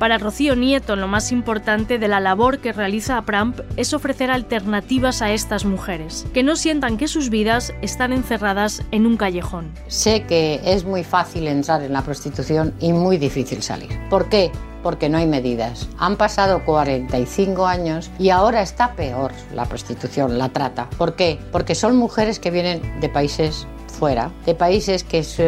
Para 0.00 0.16
Rocío 0.16 0.56
Nieto, 0.56 0.96
lo 0.96 1.08
más 1.08 1.30
importante 1.30 1.98
de 1.98 2.08
la 2.08 2.20
labor 2.20 2.60
que 2.60 2.72
realiza 2.72 3.18
APRAMP 3.18 3.60
es 3.76 3.92
ofrecer 3.92 4.30
alternativas 4.30 5.20
a 5.20 5.30
estas 5.30 5.66
mujeres, 5.66 6.26
que 6.32 6.42
no 6.42 6.56
sientan 6.56 6.96
que 6.96 7.06
sus 7.06 7.28
vidas 7.28 7.74
están 7.82 8.14
encerradas 8.14 8.82
en 8.92 9.04
un 9.04 9.18
callejón. 9.18 9.70
Sé 9.88 10.22
que 10.22 10.58
es 10.64 10.84
muy 10.84 11.04
fácil 11.04 11.46
entrar 11.48 11.82
en 11.82 11.92
la 11.92 12.00
prostitución 12.00 12.72
y 12.80 12.94
muy 12.94 13.18
difícil 13.18 13.62
salir. 13.62 13.90
¿Por 14.08 14.30
qué? 14.30 14.50
Porque 14.82 15.08
no 15.08 15.18
hay 15.18 15.26
medidas. 15.26 15.88
Han 15.98 16.16
pasado 16.16 16.64
45 16.64 17.66
años 17.66 18.10
y 18.18 18.30
ahora 18.30 18.62
está 18.62 18.94
peor 18.94 19.32
la 19.54 19.66
prostitución, 19.66 20.38
la 20.38 20.50
trata. 20.50 20.88
¿Por 20.96 21.14
qué? 21.14 21.38
Porque 21.52 21.74
son 21.74 21.96
mujeres 21.96 22.38
que 22.38 22.50
vienen 22.50 23.00
de 23.00 23.08
países 23.08 23.66
fuera, 23.86 24.30
de 24.46 24.54
países 24.54 25.04
que 25.04 25.18
es 25.18 25.38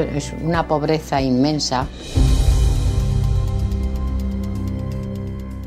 una 0.42 0.68
pobreza 0.68 1.20
inmensa. 1.20 1.86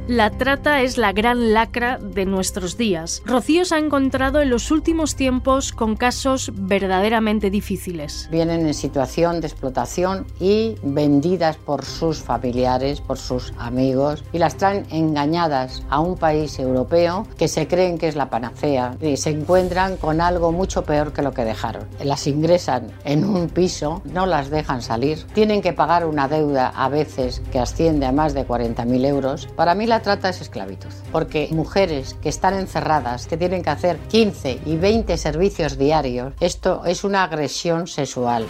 La 0.07 0.29
trata 0.29 0.83
es 0.83 0.99
la 0.99 1.13
gran 1.13 1.51
lacra 1.51 1.97
de 1.97 2.27
nuestros 2.27 2.77
días. 2.77 3.23
Rocío 3.25 3.65
se 3.65 3.73
ha 3.73 3.79
encontrado 3.79 4.39
en 4.39 4.51
los 4.51 4.69
últimos 4.69 5.15
tiempos 5.15 5.73
con 5.73 5.95
casos 5.95 6.51
verdaderamente 6.53 7.49
difíciles. 7.49 8.29
Vienen 8.29 8.67
en 8.67 8.75
situación 8.75 9.41
de 9.41 9.47
explotación 9.47 10.27
y 10.39 10.75
vendidas 10.83 11.57
por 11.57 11.83
sus 11.83 12.19
familiares, 12.19 13.01
por 13.01 13.17
sus 13.17 13.51
amigos 13.57 14.23
y 14.31 14.37
las 14.37 14.57
traen 14.57 14.85
engañadas 14.91 15.81
a 15.89 15.99
un 15.99 16.17
país 16.17 16.59
europeo 16.59 17.25
que 17.35 17.47
se 17.47 17.67
creen 17.67 17.97
que 17.97 18.07
es 18.07 18.15
la 18.15 18.29
panacea 18.29 18.95
y 19.01 19.17
se 19.17 19.31
encuentran 19.31 19.97
con 19.97 20.21
algo 20.21 20.51
mucho 20.51 20.83
peor 20.83 21.13
que 21.13 21.23
lo 21.23 21.33
que 21.33 21.45
dejaron. 21.45 21.87
Las 22.03 22.27
ingresan 22.27 22.91
en 23.05 23.25
un 23.25 23.49
piso, 23.49 24.03
no 24.05 24.27
las 24.27 24.51
dejan 24.51 24.83
salir, 24.83 25.25
tienen 25.33 25.63
que 25.63 25.73
pagar 25.73 26.05
una 26.05 26.27
deuda 26.27 26.67
a 26.67 26.89
veces 26.89 27.41
que 27.51 27.57
asciende 27.57 28.05
a 28.05 28.11
más 28.11 28.35
de 28.35 28.47
40.000 28.47 29.05
euros. 29.07 29.47
Para 29.55 29.73
mí 29.73 29.87
la 29.95 30.01
trata 30.01 30.27
es 30.27 30.41
esclavitud, 30.41 30.89
porque 31.09 31.47
mujeres 31.51 32.15
que 32.15 32.27
están 32.27 32.53
encerradas, 32.53 33.27
que 33.27 33.37
tienen 33.37 33.63
que 33.63 33.69
hacer 33.69 33.97
15 34.09 34.59
y 34.65 34.75
20 34.75 35.15
servicios 35.15 35.77
diarios, 35.77 36.33
esto 36.41 36.83
es 36.85 37.05
una 37.05 37.23
agresión 37.23 37.87
sexual. 37.87 38.45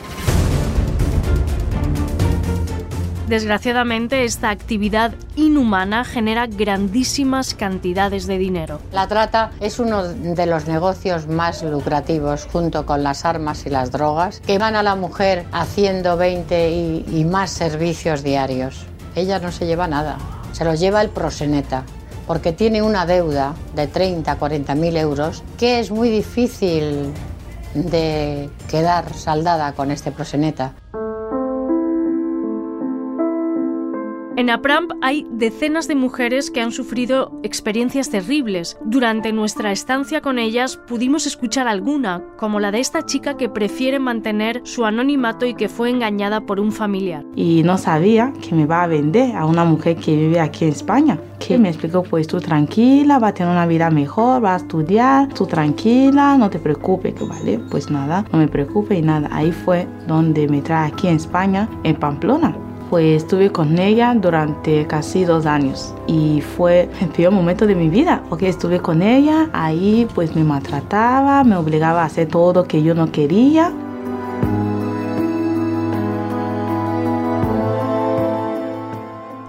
Desgraciadamente, 3.28 4.24
esta 4.24 4.50
actividad 4.50 5.14
inhumana 5.36 6.04
genera 6.04 6.48
grandísimas 6.48 7.54
cantidades 7.54 8.26
de 8.26 8.40
dinero. 8.40 8.80
La 8.92 9.08
trata 9.08 9.52
es 9.60 9.78
uno 9.78 10.02
de 10.04 10.46
los 10.48 10.68
negocios 10.68 11.28
más 11.28 11.62
lucrativos 11.62 12.48
junto 12.52 12.88
con 12.88 13.04
las 13.04 13.24
armas 13.24 13.68
y 13.68 13.70
las 13.70 13.92
drogas 13.92 14.40
que 14.40 14.58
van 14.58 14.76
a 14.76 14.82
la 14.82 14.96
mujer 14.96 15.46
haciendo 15.52 16.18
20 16.18 16.72
y, 16.72 17.06
y 17.08 17.24
más 17.24 17.52
servicios 17.52 18.24
diarios. 18.24 18.88
Ella 19.14 19.38
no 19.38 19.52
se 19.52 19.68
lleva 19.68 19.88
nada 19.88 20.18
se 20.56 20.64
los 20.64 20.80
lleva 20.80 21.02
el 21.02 21.10
proseneta, 21.10 21.84
porque 22.28 22.54
tiene 22.54 22.82
una 22.82 23.06
deuda 23.06 23.56
de 23.76 23.88
30, 23.88 24.38
40 24.38 24.74
mil 24.76 24.96
euros 24.96 25.44
que 25.58 25.82
es 25.82 25.92
muy 25.92 26.10
difícil 26.10 27.12
de 27.74 28.50
quedar 28.70 29.14
saldada 29.14 29.74
con 29.74 29.92
este 29.92 30.14
proseneta. 30.14 30.72
En 34.38 34.50
APRAMP 34.50 34.92
hay 35.02 35.26
decenas 35.32 35.88
de 35.88 35.96
mujeres 35.96 36.52
que 36.52 36.60
han 36.60 36.74
sufrido 36.74 37.32
experiencias 37.42 38.10
terribles. 38.10 38.78
Durante 38.84 39.32
nuestra 39.32 39.72
estancia 39.72 40.20
con 40.20 40.40
ellas 40.40 40.76
pudimos 40.76 41.26
escuchar 41.26 41.70
alguna, 41.70 42.22
como 42.36 42.60
la 42.60 42.72
de 42.72 42.82
esta 42.82 43.06
chica 43.06 43.38
que 43.38 43.48
prefiere 43.48 43.98
mantener 43.98 44.60
su 44.66 44.84
anonimato 44.84 45.46
y 45.46 45.54
que 45.54 45.70
fue 45.70 45.90
engañada 45.90 46.42
por 46.42 46.60
un 46.60 46.74
familiar. 46.74 47.24
Y 47.34 47.64
no 47.64 47.78
sabía 47.78 48.34
que 48.42 48.54
me 48.54 48.66
va 48.66 48.84
a 48.84 48.88
vender 48.88 49.34
a 49.38 49.46
una 49.46 49.64
mujer 49.64 49.96
que 49.96 50.18
vive 50.18 50.42
aquí 50.42 50.66
en 50.66 50.72
España. 50.72 51.18
Que 51.40 51.58
me 51.58 51.70
explicó, 51.70 52.04
pues 52.04 52.28
tú 52.28 52.42
tranquila, 52.42 53.20
va 53.20 53.30
a 53.30 53.34
tener 53.34 53.54
una 53.54 53.66
vida 53.66 53.90
mejor, 53.90 54.44
va 54.44 54.56
a 54.56 54.58
estudiar, 54.58 55.30
tú 55.34 55.46
tranquila, 55.46 56.38
no 56.38 56.50
te 56.50 56.60
preocupes, 56.60 57.14
que 57.14 57.24
vale, 57.24 57.60
pues 57.72 57.90
nada, 57.90 58.26
no 58.34 58.40
me 58.40 58.50
preocupe 58.50 58.96
y 58.96 59.02
nada. 59.02 59.30
Ahí 59.32 59.54
fue 59.54 59.88
donde 60.08 60.46
me 60.50 60.62
trae 60.62 60.90
aquí 60.90 61.08
en 61.08 61.16
España, 61.16 61.70
en 61.84 61.96
Pamplona 61.96 62.65
pues 62.90 63.24
estuve 63.24 63.52
con 63.52 63.78
ella 63.78 64.14
durante 64.16 64.86
casi 64.88 65.26
dos 65.26 65.46
años 65.46 65.94
y 66.08 66.42
fue 66.42 66.90
el 67.02 67.10
peor 67.10 67.34
momento 67.34 67.66
de 67.66 67.76
mi 67.76 67.90
vida 67.90 68.24
porque 68.30 68.50
estuve 68.50 68.80
con 68.80 69.02
ella, 69.02 69.50
ahí 69.54 70.08
pues 70.14 70.36
me 70.36 70.44
maltrataba, 70.44 71.44
me 71.44 71.56
obligaba 71.56 72.04
a 72.04 72.06
hacer 72.06 72.28
todo 72.28 72.66
que 72.66 72.84
yo 72.84 72.94
no 72.94 73.12
quería 73.12 73.74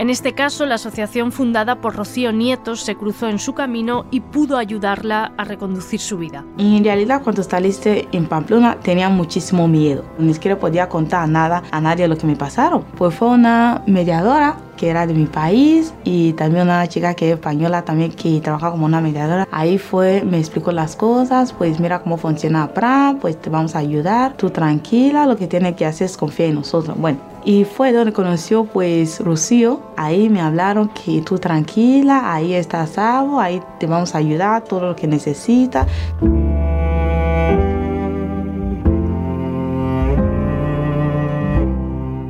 En 0.06 0.10
este 0.10 0.34
caso, 0.34 0.66
la 0.66 0.76
asociación 0.76 1.32
fundada 1.32 1.80
por 1.80 1.96
Rocío 1.96 2.30
Nietos 2.30 2.82
se 2.82 2.94
cruzó 2.94 3.26
en 3.26 3.40
su 3.40 3.54
camino 3.54 4.06
y 4.12 4.20
pudo 4.20 4.56
ayudarla 4.56 5.32
a 5.36 5.42
reconducir 5.42 5.98
su 5.98 6.16
vida. 6.16 6.44
En 6.58 6.84
realidad, 6.84 7.22
cuando 7.24 7.42
saliste 7.42 8.06
en 8.12 8.26
Pamplona, 8.26 8.78
tenía 8.78 9.08
muchísimo 9.08 9.66
miedo. 9.66 10.04
Ni 10.16 10.32
siquiera 10.32 10.60
podía 10.60 10.88
contar 10.88 11.28
nada 11.28 11.64
a 11.72 11.80
nadie 11.80 12.06
lo 12.06 12.16
que 12.16 12.28
me 12.28 12.36
pasaron. 12.36 12.84
Pues 12.96 13.16
fue 13.16 13.30
una 13.30 13.82
mediadora 13.88 14.58
que 14.76 14.88
era 14.88 15.06
de 15.06 15.14
mi 15.14 15.26
país 15.26 15.92
y 16.04 16.32
también 16.34 16.64
una 16.64 16.86
chica 16.86 17.14
que 17.14 17.30
es 17.30 17.34
española 17.34 17.84
también 17.84 18.12
que 18.12 18.40
trabaja 18.40 18.70
como 18.70 18.86
una 18.86 19.00
mediadora. 19.00 19.48
Ahí 19.50 19.78
fue, 19.78 20.22
me 20.22 20.38
explicó 20.38 20.72
las 20.72 20.96
cosas, 20.96 21.52
pues 21.52 21.80
mira 21.80 22.02
cómo 22.02 22.16
funciona 22.16 22.68
PRA, 22.68 23.16
pues 23.20 23.40
te 23.40 23.50
vamos 23.50 23.74
a 23.74 23.78
ayudar, 23.78 24.36
tú 24.36 24.50
tranquila, 24.50 25.26
lo 25.26 25.36
que 25.36 25.46
tienes 25.46 25.76
que 25.76 25.86
hacer 25.86 26.06
es 26.06 26.16
confiar 26.16 26.50
en 26.50 26.56
nosotros. 26.56 26.96
Bueno, 26.98 27.18
y 27.44 27.64
fue 27.64 27.92
donde 27.92 28.12
conoció 28.12 28.64
pues 28.64 29.20
Rocío, 29.20 29.80
ahí 29.96 30.28
me 30.28 30.40
hablaron 30.40 30.88
que 30.88 31.22
tú 31.22 31.38
tranquila, 31.38 32.32
ahí 32.32 32.54
está 32.54 32.86
Sabo, 32.86 33.40
ahí 33.40 33.62
te 33.78 33.86
vamos 33.86 34.14
a 34.14 34.18
ayudar, 34.18 34.64
todo 34.64 34.88
lo 34.88 34.96
que 34.96 35.06
necesitas. 35.06 35.86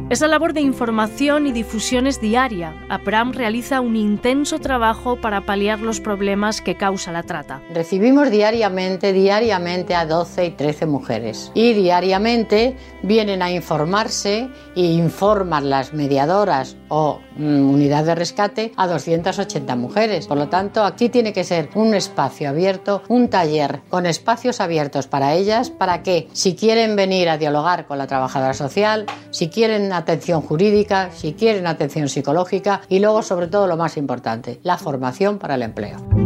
Esa 0.09 0.29
labor 0.29 0.53
de 0.53 0.61
información 0.61 1.49
y 1.49 1.53
difusión 1.53 2.07
es 2.07 2.21
diaria. 2.21 2.77
APRAM 2.89 3.33
realiza 3.33 3.81
un 3.81 3.97
intenso 3.97 4.61
trabajo 4.61 5.17
para 5.17 5.41
paliar 5.41 5.81
los 5.81 6.01
problemas 6.01 6.61
que 6.61 6.77
causa 6.77 7.11
la 7.11 7.25
trata. 7.25 7.61
Recibimos 7.75 8.31
diariamente, 8.31 9.13
diariamente 9.13 9.97
a 9.97 10.07
12 10.07 10.47
y 10.47 10.51
13 10.53 10.87
mujeres 10.87 11.51
y 11.55 11.73
diariamente 11.73 12.77
vienen 13.03 13.43
a 13.43 13.51
informarse 13.51 14.49
e 14.77 14.81
informan 14.81 15.71
las 15.71 15.93
mediadoras 15.93 16.77
o 16.87 17.19
unidad 17.39 18.05
de 18.05 18.15
rescate 18.15 18.73
a 18.77 18.87
280 18.87 19.77
mujeres. 19.77 20.27
Por 20.27 20.39
lo 20.39 20.49
tanto, 20.49 20.85
aquí 20.85 21.09
tiene 21.09 21.33
que 21.33 21.45
ser 21.45 21.71
un 21.75 21.95
espacio 21.95 22.49
abierto, 22.49 23.03
un 23.09 23.29
taller 23.29 23.81
con 23.89 24.07
espacios 24.07 24.61
abiertos 24.61 25.07
para 25.07 25.35
ellas, 25.35 25.71
para 25.71 26.03
que 26.03 26.29
si 26.33 26.55
quieren 26.55 26.97
venir 26.97 27.29
a 27.29 27.39
dialogar 27.39 27.87
con 27.87 27.99
la 27.99 28.07
trabajadora 28.07 28.55
social, 28.55 29.07
si 29.31 29.49
quieren 29.49 29.93
atención 29.93 30.43
jurídica, 30.43 31.11
si 31.13 31.33
quieren 31.33 31.67
atención 31.67 32.09
psicológica 32.09 32.83
y 32.89 32.99
luego 32.99 33.23
sobre 33.23 33.49
todo 33.49 33.67
lo 33.67 33.77
más 33.77 33.97
importante, 33.97 34.61
la 34.63 34.79
formación 34.79 35.39
para 35.39 35.55
el 35.55 35.63
empleo. 35.63 36.26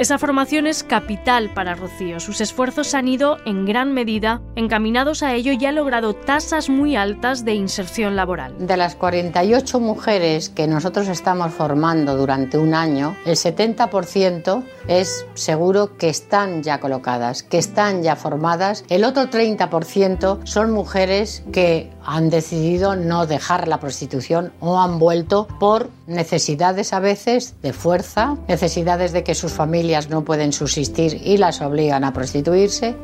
Esa 0.00 0.16
formación 0.16 0.66
es 0.66 0.82
capital 0.82 1.52
para 1.52 1.74
Rocío. 1.74 2.20
Sus 2.20 2.40
esfuerzos 2.40 2.94
han 2.94 3.06
ido, 3.06 3.36
en 3.44 3.66
gran 3.66 3.92
medida, 3.92 4.40
encaminados 4.56 5.22
a 5.22 5.34
ello 5.34 5.52
y 5.52 5.66
ha 5.66 5.72
logrado 5.72 6.14
tasas 6.14 6.70
muy 6.70 6.96
altas 6.96 7.44
de 7.44 7.52
inserción 7.52 8.16
laboral. 8.16 8.54
De 8.66 8.78
las 8.78 8.94
48 8.94 9.78
mujeres 9.78 10.48
que 10.48 10.66
nosotros 10.66 11.06
estamos 11.08 11.52
formando 11.52 12.16
durante 12.16 12.56
un 12.56 12.72
año, 12.72 13.14
el 13.26 13.36
70% 13.36 14.64
es 14.88 15.26
seguro 15.34 15.98
que 15.98 16.08
están 16.08 16.62
ya 16.62 16.80
colocadas, 16.80 17.42
que 17.42 17.58
están 17.58 18.02
ya 18.02 18.16
formadas. 18.16 18.86
El 18.88 19.04
otro 19.04 19.24
30% 19.24 20.46
son 20.46 20.70
mujeres 20.70 21.42
que 21.52 21.90
han 22.06 22.30
decidido 22.30 22.96
no 22.96 23.26
dejar 23.26 23.68
la 23.68 23.80
prostitución 23.80 24.50
o 24.60 24.80
han 24.80 24.98
vuelto 24.98 25.46
por 25.58 25.90
necesidades 26.10 26.92
a 26.92 27.00
veces 27.00 27.54
de 27.62 27.72
fuerza, 27.72 28.36
necesidades 28.48 29.12
de 29.12 29.24
que 29.24 29.34
sus 29.34 29.52
familias 29.52 30.10
no 30.10 30.24
pueden 30.24 30.52
subsistir 30.52 31.20
y 31.24 31.38
las 31.38 31.60
obligan 31.60 32.04
a 32.04 32.12
prostituirse. 32.12 32.96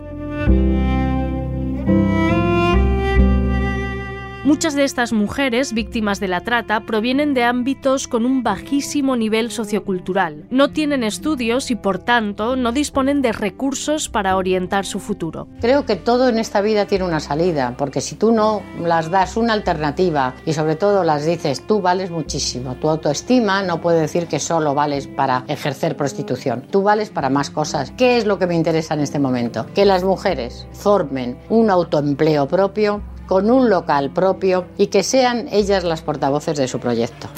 Muchas 4.47 4.77
de 4.77 4.85
estas 4.85 5.13
mujeres 5.13 5.73
víctimas 5.73 6.21
de 6.21 6.29
la 6.29 6.41
trata 6.43 6.83
provienen 6.87 7.35
de 7.35 7.43
ámbitos 7.43 8.07
con 8.07 8.25
un 8.25 8.45
bajísimo 8.45 9.17
nivel 9.17 9.51
sociocultural. 9.51 10.47
No 10.51 10.71
tienen 10.71 11.03
estudios 11.03 11.73
y 11.73 11.75
por 11.75 11.99
tanto 11.99 12.55
no 12.55 12.71
disponen 12.71 13.23
de 13.23 13.33
recursos 13.33 14.09
para 14.09 14.37
orientar 14.37 14.87
su 14.87 15.01
futuro. 15.01 15.49
Creo 15.61 15.85
que 15.85 15.97
todo 15.97 16.29
en 16.29 16.39
esta 16.39 16.61
vida 16.61 16.87
tiene 16.87 17.05
una 17.05 17.19
salida, 17.19 17.75
porque 17.77 18.01
si 18.01 18.15
tú 18.15 18.31
no 18.31 18.63
las 18.81 19.11
das 19.11 19.37
una 19.37 19.53
alternativa 19.53 20.37
y 20.47 20.53
sobre 20.53 20.77
todo 20.77 21.03
las 21.03 21.27
dices 21.27 21.67
tú 21.67 21.83
vales 21.83 22.13
muchísimo, 22.13 22.77
tu 22.77 22.89
autoestima 22.89 23.65
no 23.65 23.81
puede 23.81 24.03
decir 24.03 24.29
que 24.29 24.39
solo 24.39 24.75
vales 24.75 25.09
para 25.09 25.43
ejercer 25.49 25.97
prostitución, 25.97 26.63
tú 26.71 26.85
vales 26.85 27.11
para 27.11 27.31
más 27.31 27.51
cosas. 27.51 27.93
¿Qué 27.97 28.17
es 28.17 28.27
lo 28.27 28.39
que 28.39 28.47
me 28.47 28.55
interesa 28.55 28.95
en 28.95 29.01
este 29.01 29.19
momento? 29.19 29.67
Que 29.75 29.85
las 29.85 30.05
mujeres 30.05 30.69
formen 30.71 31.37
un 31.49 31.69
autoempleo 31.69 32.47
propio 32.47 33.03
con 33.27 33.51
un 33.51 33.71
local 33.71 34.11
propio 34.11 34.67
y 34.77 34.89
que 34.89 35.03
sean 35.03 35.49
ellas 35.51 35.85
las 35.85 36.03
portavoces 36.03 36.57
de 36.57 36.69
su 36.69 36.79
proyecto. 36.79 37.29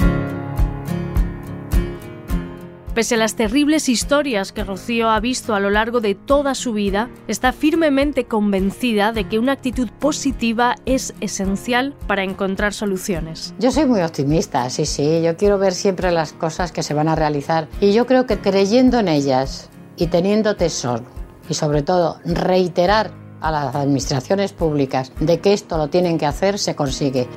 Pese 2.99 3.14
a 3.14 3.18
las 3.18 3.37
terribles 3.37 3.88
historias 3.88 4.50
que 4.50 4.64
Rocío 4.64 5.09
ha 5.09 5.21
visto 5.21 5.54
a 5.54 5.61
lo 5.61 5.71
largo 5.71 6.00
de 6.00 6.16
toda 6.16 6.57
su 6.57 6.73
vida, 6.73 7.09
está 7.28 7.52
firmemente 7.52 8.25
convencida 8.25 9.12
de 9.12 9.28
que 9.28 9.38
una 9.38 9.52
actitud 9.52 9.88
positiva 10.00 10.75
es 10.85 11.14
esencial 11.21 11.95
para 12.09 12.25
encontrar 12.25 12.75
soluciones. 12.75 13.54
Yo 13.61 13.71
soy 13.71 13.87
muy 13.87 14.00
optimista, 14.00 14.68
sí, 14.68 14.85
sí, 14.85 15.23
yo 15.23 15.37
quiero 15.37 15.59
ver 15.59 15.75
siempre 15.75 16.11
las 16.11 16.33
cosas 16.33 16.73
que 16.73 16.83
se 16.83 16.92
van 16.92 17.07
a 17.07 17.14
realizar 17.14 17.68
y 17.80 17.92
yo 17.92 18.04
creo 18.04 18.26
que 18.26 18.40
creyendo 18.40 18.99
en 18.99 19.07
ellas 19.07 19.71
y 19.97 20.09
teniendo 20.09 20.57
tesoro 20.57 21.04
y 21.49 21.54
sobre 21.54 21.83
todo 21.83 22.18
reiterar 22.25 23.12
a 23.40 23.50
las 23.50 23.75
administraciones 23.75 24.52
públicas 24.52 25.12
de 25.21 25.40
que 25.40 25.52
esto 25.52 25.78
lo 25.78 25.88
tienen 25.88 26.18
que 26.18 26.26
hacer, 26.26 26.59
se 26.59 26.75
consigue. 26.75 27.28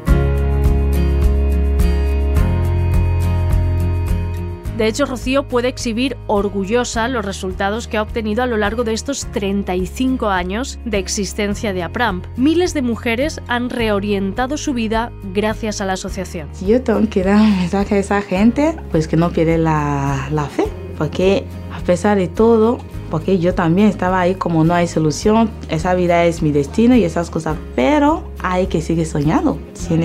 De 4.81 4.87
hecho, 4.87 5.05
Rocío 5.05 5.47
puede 5.47 5.67
exhibir 5.67 6.17
orgullosa 6.25 7.07
los 7.07 7.23
resultados 7.23 7.87
que 7.87 7.97
ha 7.97 8.01
obtenido 8.01 8.41
a 8.41 8.47
lo 8.47 8.57
largo 8.57 8.83
de 8.83 8.93
estos 8.93 9.27
35 9.27 10.29
años 10.29 10.79
de 10.85 10.97
existencia 10.97 11.71
de 11.71 11.83
APRAMP. 11.83 12.25
Miles 12.35 12.73
de 12.73 12.81
mujeres 12.81 13.39
han 13.47 13.69
reorientado 13.69 14.57
su 14.57 14.73
vida 14.73 15.11
gracias 15.35 15.81
a 15.81 15.85
la 15.85 15.93
asociación. 15.93 16.49
Yo 16.65 16.81
tengo 16.81 17.07
que 17.11 17.21
dar 17.21 17.35
un 17.35 17.59
mensaje 17.59 17.93
a 17.93 17.99
esa 17.99 18.21
gente, 18.23 18.75
pues 18.89 19.07
que 19.07 19.17
no 19.17 19.29
pierda 19.29 19.59
la, 19.59 20.27
la 20.31 20.45
fe, 20.45 20.63
porque 20.97 21.45
a 21.71 21.79
pesar 21.81 22.17
de 22.17 22.27
todo, 22.27 22.79
porque 23.11 23.37
yo 23.37 23.53
también 23.53 23.89
estaba 23.89 24.21
ahí 24.21 24.33
como 24.33 24.63
no 24.63 24.73
hay 24.73 24.87
solución, 24.87 25.51
esa 25.69 25.93
vida 25.93 26.25
es 26.25 26.41
mi 26.41 26.51
destino 26.51 26.95
y 26.95 27.03
esas 27.03 27.29
cosas, 27.29 27.57
pero 27.75 28.23
hay 28.41 28.65
que 28.65 28.81
seguir 28.81 29.05
soñando. 29.05 29.59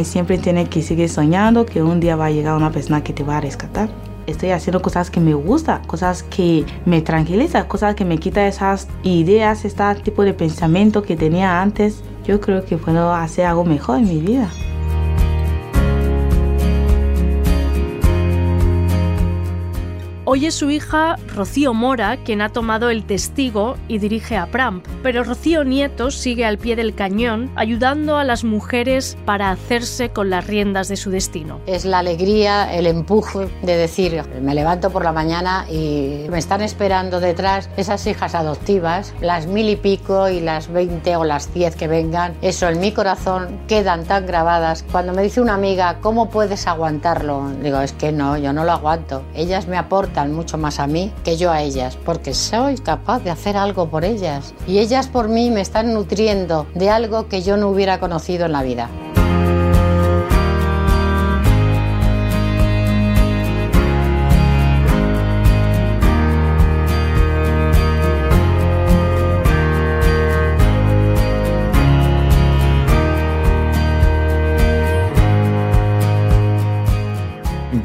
Siempre 0.04 0.36
tiene 0.36 0.66
que 0.66 0.82
seguir 0.82 1.08
soñando 1.08 1.64
que 1.64 1.82
un 1.82 2.00
día 2.00 2.16
va 2.16 2.26
a 2.26 2.30
llegar 2.30 2.54
una 2.56 2.70
persona 2.70 3.02
que 3.02 3.14
te 3.14 3.22
va 3.22 3.38
a 3.38 3.40
rescatar. 3.40 3.88
Estoy 4.26 4.50
haciendo 4.50 4.82
cosas 4.82 5.08
que 5.08 5.20
me 5.20 5.34
gustan, 5.34 5.84
cosas 5.86 6.24
que 6.24 6.66
me 6.84 7.00
tranquilizan, 7.00 7.66
cosas 7.68 7.94
que 7.94 8.04
me 8.04 8.18
quitan 8.18 8.44
esas 8.46 8.88
ideas, 9.04 9.64
este 9.64 9.84
tipo 10.02 10.24
de 10.24 10.34
pensamiento 10.34 11.02
que 11.02 11.16
tenía 11.16 11.62
antes. 11.62 12.02
Yo 12.26 12.40
creo 12.40 12.64
que 12.64 12.76
puedo 12.76 13.14
hacer 13.14 13.46
algo 13.46 13.64
mejor 13.64 13.98
en 13.98 14.08
mi 14.08 14.20
vida. 14.20 14.50
Hoy 20.28 20.46
es 20.46 20.56
su 20.56 20.70
hija 20.70 21.14
Rocío 21.36 21.72
Mora 21.72 22.16
quien 22.16 22.42
ha 22.42 22.48
tomado 22.48 22.90
el 22.90 23.04
testigo 23.04 23.76
y 23.86 23.98
dirige 23.98 24.36
a 24.36 24.46
Pramp, 24.46 24.84
pero 25.00 25.22
Rocío 25.22 25.62
Nieto 25.62 26.10
sigue 26.10 26.44
al 26.44 26.58
pie 26.58 26.74
del 26.74 26.96
cañón 26.96 27.48
ayudando 27.54 28.16
a 28.16 28.24
las 28.24 28.42
mujeres 28.42 29.16
para 29.24 29.50
hacerse 29.50 30.08
con 30.08 30.28
las 30.28 30.44
riendas 30.44 30.88
de 30.88 30.96
su 30.96 31.10
destino. 31.10 31.60
Es 31.66 31.84
la 31.84 32.00
alegría, 32.00 32.74
el 32.74 32.88
empuje 32.88 33.46
de 33.62 33.76
decir, 33.76 34.20
me 34.42 34.56
levanto 34.56 34.90
por 34.90 35.04
la 35.04 35.12
mañana 35.12 35.64
y 35.70 36.26
me 36.28 36.38
están 36.38 36.60
esperando 36.60 37.20
detrás 37.20 37.70
esas 37.76 38.04
hijas 38.08 38.34
adoptivas, 38.34 39.14
las 39.20 39.46
mil 39.46 39.68
y 39.68 39.76
pico 39.76 40.28
y 40.28 40.40
las 40.40 40.66
veinte 40.66 41.14
o 41.14 41.22
las 41.22 41.54
diez 41.54 41.76
que 41.76 41.86
vengan. 41.86 42.34
Eso 42.42 42.68
en 42.68 42.80
mi 42.80 42.90
corazón 42.90 43.60
quedan 43.68 44.02
tan 44.02 44.26
grabadas. 44.26 44.84
Cuando 44.90 45.12
me 45.12 45.22
dice 45.22 45.40
una 45.40 45.54
amiga, 45.54 45.98
¿cómo 46.00 46.30
puedes 46.30 46.66
aguantarlo? 46.66 47.48
Digo, 47.62 47.80
es 47.80 47.92
que 47.92 48.10
no, 48.10 48.36
yo 48.36 48.52
no 48.52 48.64
lo 48.64 48.72
aguanto. 48.72 49.22
Ellas 49.32 49.68
me 49.68 49.76
aportan 49.76 50.16
mucho 50.32 50.58
más 50.58 50.80
a 50.80 50.86
mí 50.86 51.12
que 51.24 51.36
yo 51.36 51.50
a 51.50 51.62
ellas, 51.62 51.96
porque 52.04 52.34
soy 52.34 52.76
capaz 52.76 53.20
de 53.20 53.30
hacer 53.30 53.56
algo 53.56 53.88
por 53.88 54.04
ellas. 54.04 54.54
Y 54.66 54.78
ellas 54.78 55.08
por 55.08 55.28
mí 55.28 55.50
me 55.50 55.60
están 55.60 55.94
nutriendo 55.94 56.66
de 56.74 56.90
algo 56.90 57.28
que 57.28 57.42
yo 57.42 57.56
no 57.56 57.68
hubiera 57.68 58.00
conocido 58.00 58.46
en 58.46 58.52
la 58.52 58.62
vida. 58.62 58.88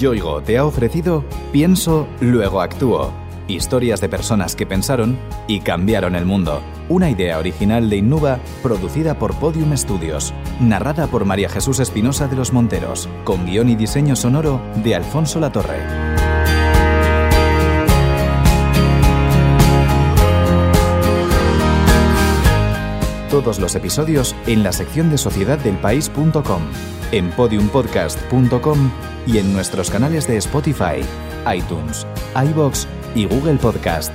Yoigo 0.01 0.41
te 0.41 0.57
ha 0.57 0.65
ofrecido 0.65 1.23
Pienso, 1.51 2.07
luego 2.19 2.61
actúo. 2.61 3.11
Historias 3.47 4.01
de 4.01 4.09
personas 4.09 4.55
que 4.55 4.65
pensaron 4.65 5.17
y 5.47 5.59
cambiaron 5.59 6.15
el 6.15 6.25
mundo. 6.25 6.61
Una 6.89 7.09
idea 7.09 7.37
original 7.37 7.89
de 7.89 7.97
Innuba, 7.97 8.39
producida 8.63 9.19
por 9.19 9.35
Podium 9.35 9.77
Studios. 9.77 10.33
Narrada 10.59 11.05
por 11.07 11.25
María 11.25 11.49
Jesús 11.49 11.79
Espinosa 11.79 12.27
de 12.27 12.35
los 12.35 12.51
Monteros. 12.51 13.07
Con 13.23 13.45
guion 13.45 13.69
y 13.69 13.75
diseño 13.75 14.15
sonoro 14.15 14.59
de 14.83 14.95
Alfonso 14.95 15.39
Latorre. 15.39 16.10
Todos 23.31 23.59
los 23.59 23.75
episodios 23.75 24.35
en 24.45 24.61
la 24.61 24.73
sección 24.73 25.09
de 25.09 25.17
sociedad 25.17 25.57
del 25.57 25.77
país.com, 25.77 26.63
en 27.13 27.29
podiumpodcast.com 27.31 28.91
y 29.25 29.37
en 29.37 29.53
nuestros 29.53 29.89
canales 29.89 30.27
de 30.27 30.35
Spotify, 30.35 30.99
iTunes, 31.51 32.05
iBox 32.35 32.87
y 33.15 33.25
Google 33.27 33.55
Podcast. 33.55 34.11